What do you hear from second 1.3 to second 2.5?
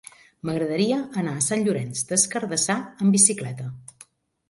a Sant Llorenç des